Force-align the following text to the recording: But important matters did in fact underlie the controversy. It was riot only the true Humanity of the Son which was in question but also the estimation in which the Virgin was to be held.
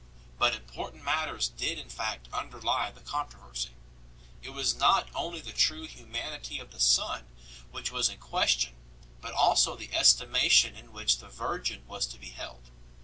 But 0.39 0.55
important 0.55 1.03
matters 1.03 1.47
did 1.49 1.77
in 1.77 1.87
fact 1.87 2.27
underlie 2.33 2.89
the 2.89 3.01
controversy. 3.01 3.75
It 4.41 4.49
was 4.49 4.73
riot 4.73 5.09
only 5.13 5.41
the 5.41 5.53
true 5.53 5.85
Humanity 5.85 6.57
of 6.57 6.71
the 6.71 6.79
Son 6.79 7.27
which 7.69 7.91
was 7.91 8.09
in 8.09 8.17
question 8.17 8.73
but 9.21 9.35
also 9.35 9.75
the 9.75 9.93
estimation 9.93 10.75
in 10.75 10.91
which 10.91 11.19
the 11.19 11.29
Virgin 11.29 11.85
was 11.85 12.07
to 12.07 12.17
be 12.17 12.29
held. 12.29 12.71